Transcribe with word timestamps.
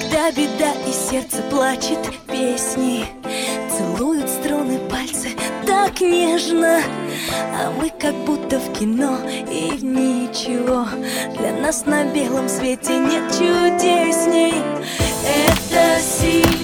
Когда 0.00 0.30
беда 0.30 0.72
и 0.86 0.92
сердце 0.92 1.42
плачет 1.50 1.98
песни 2.28 3.06
Целуют 3.76 4.28
струны 4.28 4.78
пальцы 4.88 5.30
так 5.66 6.00
нежно. 6.00 6.80
А 7.56 7.70
мы 7.70 7.90
как 7.90 8.14
будто 8.24 8.60
в 8.60 8.78
кино 8.78 9.18
и 9.50 9.70
в 9.72 9.84
ничего 9.84 10.86
Для 11.38 11.52
нас 11.52 11.84
на 11.86 12.04
белом 12.04 12.48
свете 12.48 12.96
нет 12.98 13.24
чудесней. 13.32 14.54
Это 15.24 16.00
сила 16.00 16.57